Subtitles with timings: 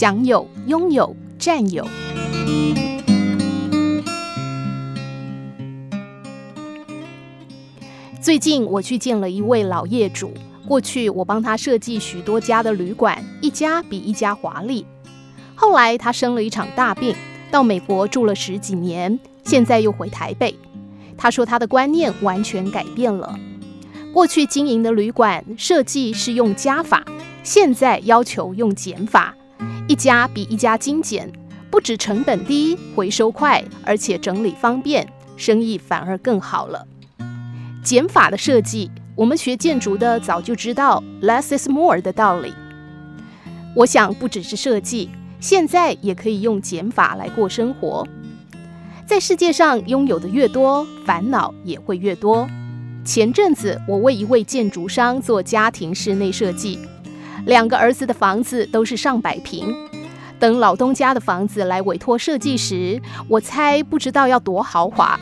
[0.00, 1.84] 享有、拥有、占有。
[8.20, 10.32] 最近我去见了一位老业主，
[10.68, 14.86] 过去我帮他设计许多家的旅馆，一家比一家华丽。
[15.56, 17.16] 后来他生了一场大病，
[17.50, 20.56] 到美国住了十几年，现在又回台北。
[21.16, 23.36] 他说他的观念完全改变了，
[24.14, 27.04] 过去经营的旅馆设计是用加法，
[27.42, 29.34] 现在要求用减法，
[29.86, 31.30] 一家比一家精简，
[31.70, 36.86] 不止成本低、回收快，而且整理方便，生意反而更好了。
[37.82, 42.52] 减法的设计，我们学建筑的早就知道 “less is more” 的道理。
[43.74, 45.08] 我想不只是设计，
[45.40, 48.06] 现在也可以用减法来过生活。
[49.06, 52.46] 在世界上，拥有的越多，烦恼也会越多。
[53.04, 56.78] 前阵子，我为一位建筑商做家庭室内设计，
[57.46, 59.74] 两个儿子的房子都是上百平。
[60.38, 65.18] 等老东家的房子来委托设计时，我猜不知道要多豪华。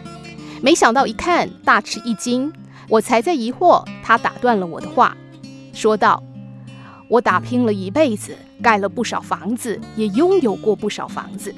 [0.60, 2.52] 没想到一看，大吃一惊。
[2.88, 5.16] 我才在疑惑，他打断了我的话，
[5.72, 6.22] 说道
[7.08, 11.54] ：“我打拼了一辈子，盖了不少房子，也拥有过不少房子。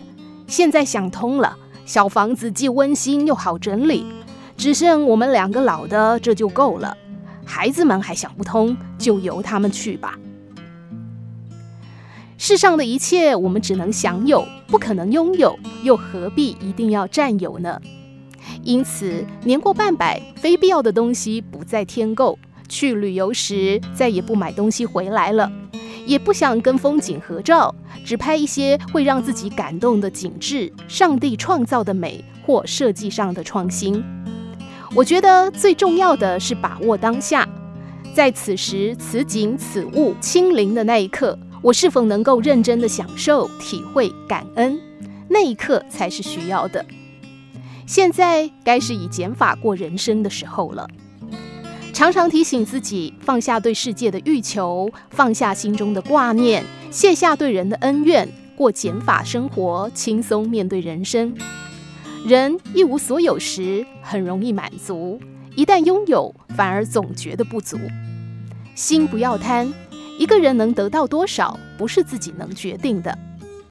[0.46, 1.54] 现在想通了，
[1.84, 4.06] 小房子既温馨又好整理，
[4.56, 6.96] 只剩我们两个老的，这就够了。
[7.44, 10.18] 孩子们还想不通，就由他们去吧。
[12.40, 17.80] 世上的一切，我们只能享有，不可能拥有，又何必一定要占有呢？”
[18.62, 22.38] 因此，年过半百，非必要的东西不再添购。
[22.68, 25.50] 去旅游时，再也不买东西回来了，
[26.06, 34.02] 也不想跟风景合照，只拍一些会让自己感动的景致、上帝创造的美或设计上的创新。
[34.94, 37.48] 我觉得最重要的是把握当下，
[38.14, 44.78] 在此时此景此物亲临的那一刻，我是否能够认真的享受、体会、感恩？
[45.28, 46.84] 那一刻才是需要的。
[47.86, 50.88] 现在该是以减法过人生的时候了。
[51.92, 61.34] 常常提醒自己放下对世界的欲求，放下心中的挂念，卸下对人的恩怨，过减法生活，轻松面对人生。
[62.24, 65.18] 人一无所有时，很容易满足；
[65.56, 67.76] 一旦拥有，反而总觉得不足。
[68.76, 69.72] 心不要贪，
[70.18, 73.16] 一个人能得到多少，不是自己能决定的。